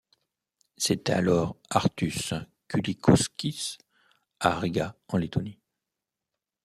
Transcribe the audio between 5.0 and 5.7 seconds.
en Lettonie.